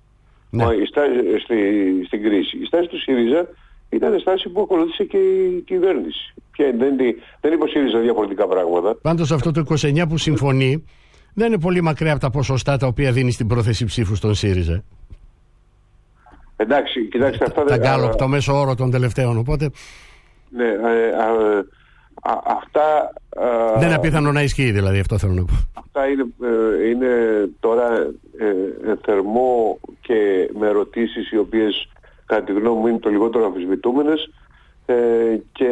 Ναι. 0.50 0.64
η 0.64 0.84
στάση, 0.84 1.38
στη, 1.42 1.56
στην 2.06 2.22
κρίση. 2.22 2.58
Η 2.58 2.64
στάση 2.64 2.88
του 2.88 3.00
ΣΥΡΙΖΑ 3.00 3.48
ήταν 3.90 4.18
στάση 4.20 4.48
που 4.48 4.60
ακολούθησε 4.60 5.04
και 5.04 5.16
η 5.16 5.62
κυβέρνηση. 5.66 6.34
Και 6.52 6.74
δεν, 6.78 6.96
δεν 7.40 7.52
υποστήριζε 7.52 7.98
διαφορετικά 7.98 8.46
πράγματα. 8.46 8.94
Πάντως 9.02 9.32
αυτό 9.32 9.50
το 9.50 9.64
29 9.68 10.04
που 10.08 10.16
συμφωνεί 10.16 10.84
δεν 11.34 11.46
είναι 11.46 11.60
πολύ 11.60 11.80
μακριά 11.80 12.12
από 12.12 12.20
τα 12.20 12.30
ποσοστά 12.30 12.76
τα 12.76 12.86
οποία 12.86 13.12
δίνει 13.12 13.30
στην 13.30 13.46
πρόθεση 13.46 13.84
ψήφου 13.84 14.14
στον 14.14 14.34
ΣΥΡΙΖΑ. 14.34 14.84
Εντάξει, 16.56 17.08
κοιτάξτε 17.08 17.44
αυτά 17.44 17.64
δεν... 17.64 17.80
Τα 17.80 17.88
γκάλωπ, 17.88 18.14
το 18.14 18.28
μέσο 18.28 18.60
όρο 18.60 18.74
των 18.74 18.90
τελευταίων, 18.90 19.38
οπότε... 19.38 19.70
Ναι, 20.50 20.68
ε, 20.68 21.12
α, 22.22 22.32
αυτά... 22.44 23.12
δεν 23.78 23.86
είναι 23.86 23.94
απίθανο 23.94 24.32
να 24.32 24.42
ισχύει 24.42 24.70
δηλαδή, 24.70 24.98
αυτό 24.98 25.18
θέλω 25.18 25.32
να 25.32 25.44
πω. 25.44 25.52
Αυτά 25.74 26.08
είναι, 26.08 26.26
ε, 26.42 26.88
είναι 26.88 27.08
τώρα 27.60 27.92
ε, 28.38 28.94
θερμό 29.04 29.78
και 30.00 30.50
με 30.58 30.66
ερωτήσεις 30.66 31.30
οι 31.30 31.36
οποίες 31.36 31.88
κατά 32.26 32.42
τη 32.42 32.52
γνώμη 32.52 32.80
μου 32.80 32.86
είναι 32.86 32.98
το 32.98 33.10
λιγότερο 33.10 33.44
αμφισβητούμενες 33.44 34.30
ε, 34.86 34.94
και 35.52 35.70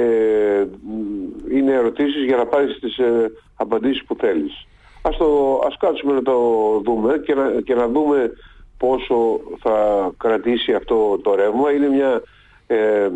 είναι 1.52 1.72
ερωτήσεις 1.72 2.24
για 2.24 2.36
να 2.36 2.46
πάρεις 2.46 2.78
τις 2.78 2.98
ε, 2.98 3.32
απαντήσεις 3.56 4.04
που 4.04 4.16
θέλεις. 4.18 4.66
Ας, 5.02 5.16
το, 5.16 5.60
ας 5.66 5.76
κάτσουμε 5.76 6.12
να 6.12 6.22
το 6.22 6.36
δούμε 6.84 7.18
και 7.24 7.34
να, 7.34 7.60
και 7.64 7.74
να 7.74 7.88
δούμε 7.88 8.30
πόσο 8.78 9.40
θα 9.62 9.76
κρατήσει 10.16 10.72
αυτό 10.72 11.18
το 11.22 11.34
ρεύμα. 11.34 11.72
Είναι 11.72 11.88
μια, 11.88 12.22
ε, 12.70 13.08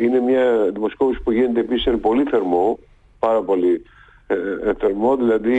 είναι 0.00 0.20
μια 0.20 0.70
δημοσκόπηση 0.72 1.22
που 1.22 1.32
γίνεται 1.32 1.60
επίσης 1.60 1.94
πολύ 2.00 2.22
θερμό, 2.22 2.78
πάρα 3.18 3.42
πολύ 3.42 3.82
ε, 4.26 4.36
θερμό, 4.78 5.16
δηλαδή 5.16 5.56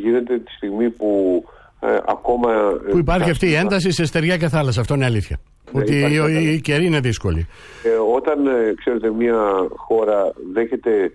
γίνεται 0.00 0.38
τη 0.38 0.50
στιγμή 0.52 0.90
που 0.90 1.44
ε, 1.80 1.98
ακόμα... 2.06 2.52
Ε, 2.86 2.90
που 2.90 2.98
υπάρχει 2.98 3.30
αυτή 3.30 3.46
η 3.46 3.54
ένταση 3.54 3.90
σε 3.90 4.04
στεριά 4.04 4.36
και 4.36 4.48
θάλασσα, 4.48 4.80
αυτό 4.80 4.94
είναι 4.94 5.04
αλήθεια. 5.04 5.38
Ναι, 5.72 5.80
ότι 5.80 5.94
η, 5.94 6.52
η 6.52 6.60
καιρή 6.60 6.86
είναι 6.86 7.00
δύσκολη. 7.00 7.46
Ε, 7.82 8.14
όταν, 8.14 8.46
ε, 8.46 8.74
ξέρετε, 8.76 9.10
μια 9.10 9.66
χώρα 9.68 10.32
δέχεται 10.52 11.12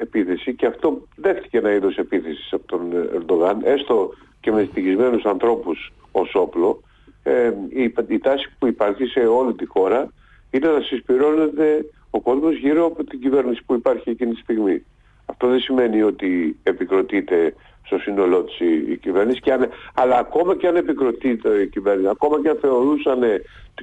επίθεση 0.00 0.54
και 0.54 0.66
αυτό 0.66 1.06
δέχτηκε 1.16 1.58
ένα 1.58 1.72
είδος 1.72 1.96
επίθεσης 1.96 2.52
από 2.52 2.66
τον 2.66 2.80
Ερντογάν, 3.14 3.60
έστω 3.64 4.10
και 4.40 4.50
με 4.50 4.68
στοιχισμένους 4.70 5.24
ανθρώπους 5.24 5.92
ως 6.12 6.34
όπλο, 6.34 6.82
ε, 7.22 7.52
η, 7.68 7.94
η 8.08 8.18
τάση 8.18 8.48
που 8.58 8.66
υπάρχει 8.66 9.04
σε 9.04 9.20
όλη 9.20 9.54
τη 9.54 9.66
χώρα 9.66 10.12
είναι 10.54 10.68
να 10.68 10.80
συσπηρώνεται 10.80 11.84
ο 12.10 12.20
κόσμος 12.20 12.56
γύρω 12.56 12.84
από 12.86 13.04
την 13.04 13.20
κυβέρνηση 13.20 13.62
που 13.66 13.74
υπάρχει 13.74 14.10
εκείνη 14.10 14.34
τη 14.34 14.40
στιγμή. 14.40 14.84
Αυτό 15.26 15.48
δεν 15.48 15.60
σημαίνει 15.60 16.02
ότι 16.02 16.56
επικροτείται 16.62 17.54
στο 17.86 17.98
σύνολό 17.98 18.42
της 18.42 18.60
η, 18.60 18.96
κυβέρνηση, 18.96 19.40
και 19.40 19.52
αν, 19.52 19.68
αλλά 19.94 20.18
ακόμα 20.18 20.56
και 20.56 20.66
αν 20.66 20.76
επικροτείται 20.76 21.48
η 21.48 21.68
κυβέρνηση, 21.68 22.08
ακόμα 22.08 22.40
και 22.42 22.48
αν 22.48 22.58
θεωρούσαν, 22.60 23.20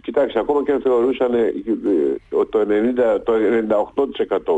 κοιτάξτε, 0.01 0.39
ακόμα 0.39 0.63
και 0.63 0.71
αν 0.71 0.81
θεωρούσαν 0.81 1.33
ε, 1.33 1.53
το, 2.29 2.65
90, 3.15 3.21
το 3.23 3.33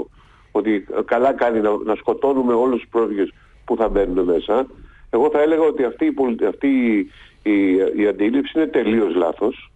98% 0.02 0.06
ότι 0.52 0.86
καλά 1.06 1.34
κάνει 1.34 1.60
να, 1.60 1.78
να 1.86 1.96
σκοτώνουμε 1.96 2.54
όλους 2.54 2.80
τους 2.80 2.90
πρόσφυγες 2.90 3.34
που 3.66 3.76
θα 3.76 3.90
μπαίνουν 3.90 4.26
μέσα, 4.26 4.68
εγώ 5.10 5.30
θα 5.30 5.42
έλεγα 5.42 5.62
ότι 5.62 5.84
αυτή, 5.84 6.06
η, 6.06 6.46
αυτή 6.46 6.68
η, 7.44 7.76
η, 7.96 8.08
αντίληψη 8.08 8.52
είναι 8.56 8.68
τελείως 8.68 9.16
λάθος, 9.16 9.72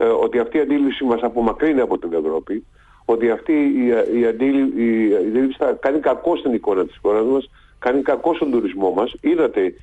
ε, 0.00 0.04
ότι 0.04 0.38
αυτή 0.38 0.56
η 0.56 0.60
αντίληψη 0.60 1.04
μας 1.04 1.20
απομακρύνει 1.22 1.80
από 1.80 1.98
την 1.98 2.12
Ευρώπη, 2.12 2.64
ότι 3.04 3.30
αυτή 3.30 3.52
η, 3.52 3.86
η, 4.20 4.26
αντίληψη, 4.26 5.56
θα 5.58 5.78
κάνει 5.80 5.98
κακό 5.98 6.36
στην 6.36 6.52
εικόνα 6.52 6.86
της 6.86 6.98
χώρας 7.02 7.24
μας, 7.26 7.50
κάνει 7.78 8.02
κακό 8.02 8.34
στον 8.34 8.50
τουρισμό 8.50 8.90
μας. 8.90 9.14
Είδατε 9.20 9.74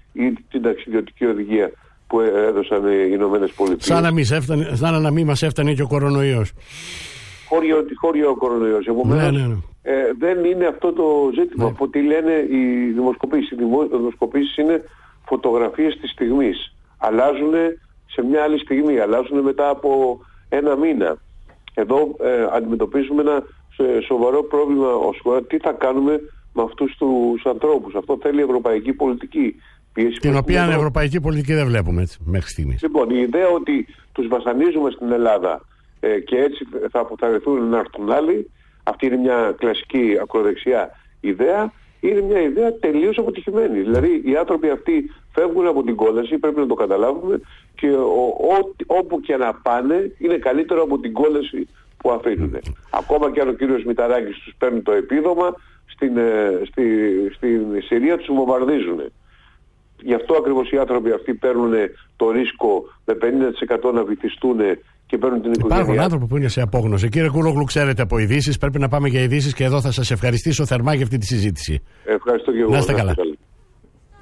την 0.50 0.62
ταξιδιωτική 0.62 1.25
οδηγία 1.25 1.72
που 2.07 2.19
έδωσαν 2.19 2.88
οι 2.88 3.10
Ηνωμένες 3.12 3.51
Πολιτείες. 3.51 3.86
Σαν 3.86 4.03
να 4.03 4.12
μην, 4.12 4.25
σαν 4.74 5.01
να 5.01 5.12
μην 5.12 5.25
μας 5.25 5.43
έφτανε 5.43 5.74
και 5.74 5.81
ο 5.81 5.88
κορονοϊός. 5.88 6.51
Χώριο, 7.50 7.86
χώριο 8.01 8.29
ο 8.29 8.36
κορονοϊός. 8.36 8.86
Επομένως, 8.86 9.31
ναι, 9.31 9.39
ναι, 9.39 9.48
ναι. 9.48 9.55
Ε, 9.81 10.13
δεν 10.19 10.43
είναι 10.43 10.65
αυτό 10.65 10.93
το 10.93 11.31
ζήτημα. 11.39 11.63
Ναι. 11.63 11.69
Από 11.69 11.88
τι 11.88 12.01
λένε 12.01 12.31
οι 12.50 12.91
δημοσκοπήσεις. 12.91 13.51
Οι 13.51 13.55
δημοσκοπήσεις 13.55 14.57
είναι 14.57 14.84
φωτογραφίες 15.25 15.98
της 16.01 16.12
στιγμής. 16.12 16.75
Αλλάζουν 16.98 17.53
σε 18.15 18.24
μια 18.24 18.43
άλλη 18.43 18.60
στιγμή. 18.60 19.00
Αλλάζουν 19.00 19.39
μετά 19.39 19.69
από 19.69 20.19
ένα 20.50 20.75
μήνα. 20.75 21.17
Εδώ 21.74 22.15
ε, 22.22 22.48
αντιμετωπίζουμε 22.51 23.22
ένα 23.22 23.43
σοβαρό 24.05 24.43
πρόβλημα 24.43 24.88
ως 24.93 25.19
χώρα. 25.24 25.43
Τι 25.43 25.57
θα 25.57 25.72
κάνουμε 25.72 26.19
με 26.53 26.63
αυτούς 26.63 26.95
τους 26.98 27.45
ανθρώπους. 27.45 27.95
Αυτό 27.95 28.17
θέλει 28.22 28.39
η 28.39 28.43
ευρωπαϊκή 28.43 28.93
πολιτική. 28.93 29.55
Πίεση 29.93 30.19
Την 30.19 30.36
οποία 30.36 30.63
ευρωπαϊκή 30.63 31.19
πολιτική 31.22 31.53
δεν 31.53 31.65
βλέπουμε 31.65 32.01
έτσι, 32.01 32.17
μέχρι 32.25 32.50
στιγμής. 32.50 32.81
Λοιπόν, 32.81 33.10
η 33.10 33.19
ιδέα 33.19 33.48
ότι 33.50 33.88
τους 34.12 34.27
βασανίζουμε 34.27 34.91
στην 34.91 35.12
Ελλάδα 35.12 35.62
ε, 36.00 36.19
και 36.19 36.38
έτσι 36.38 36.67
θα 36.91 37.00
αποθαρρυνθούν 37.00 37.69
να 37.69 37.77
έρθουν 37.77 38.12
άλλοι, 38.12 38.51
αυτή 38.84 39.05
είναι 39.05 39.15
μια 39.15 39.55
κλασική 39.57 40.17
ακροδεξιά 40.22 40.89
ιδέα, 41.19 41.72
είναι 42.00 42.22
μια 42.22 42.41
ιδέα 42.41 42.74
τελείως 42.79 43.17
αποτυχημένη. 43.17 43.79
Δηλαδή 43.79 44.22
οι 44.25 44.36
άνθρωποι 44.36 44.69
αυτοί 44.69 45.12
φεύγουν 45.35 45.67
από 45.67 45.81
την 45.83 45.95
κόλαση, 45.95 46.37
πρέπει 46.37 46.59
να 46.59 46.67
το 46.67 46.73
καταλάβουμε 46.73 47.35
και 47.79 47.89
όπου 48.99 49.19
και 49.19 49.35
να 49.43 49.53
πάνε 49.53 49.97
είναι 50.17 50.37
καλύτερο 50.37 50.81
από 50.87 50.95
την 50.99 51.13
κόλαση 51.13 51.67
που 51.97 52.11
αφήνουν. 52.11 52.53
Ακόμα 53.01 53.31
και 53.31 53.41
αν 53.41 53.47
ο 53.47 53.55
κύριος 53.59 53.83
Μηταράκης 53.83 54.37
τους 54.43 54.53
παίρνει 54.57 54.81
το 54.81 54.91
επίδομα, 54.91 55.47
στην, 55.93 56.17
ε, 56.17 56.61
στη, 56.69 56.85
στην 57.35 57.61
Συρία 57.87 58.17
τους 58.17 58.29
βομβαρδίζουν. 58.37 58.99
Γι' 60.01 60.13
αυτό 60.13 60.35
ακριβώς 60.35 60.71
οι 60.71 60.77
άνθρωποι 60.77 61.11
αυτοί 61.11 61.33
παίρνουν 61.33 61.73
το 62.15 62.31
ρίσκο 62.31 62.83
με 63.05 63.13
50% 63.21 63.93
να 63.93 64.03
βυθιστούν 64.03 64.57
και 65.05 65.17
παίρνουν 65.17 65.41
την 65.41 65.51
οικογένεια. 65.51 65.83
Υπάρχουν 65.83 66.03
άνθρωποι 66.03 66.25
που 66.27 66.37
είναι 66.37 66.47
σε 66.47 66.61
απόγνωση. 66.61 67.09
Κύριε 67.09 67.29
Κούλογλου, 67.29 67.63
ξέρετε 67.63 68.01
από 68.01 68.17
ειδήσεις. 68.17 68.57
Πρέπει 68.57 68.79
να 68.79 68.87
πάμε 68.87 69.07
για 69.07 69.21
ειδήσεις 69.21 69.53
και 69.53 69.63
εδώ 69.63 69.81
θα 69.81 69.91
σας 69.91 70.11
ευχαριστήσω 70.11 70.65
θερμά 70.65 70.93
για 70.93 71.03
αυτή 71.03 71.17
τη 71.17 71.25
συζήτηση. 71.25 71.81
Ευχαριστώ 72.05 72.51
και 72.51 72.59
εγώ. 72.59 72.71
Να 72.71 72.77
είστε 72.77 72.93
καλά. 72.93 73.15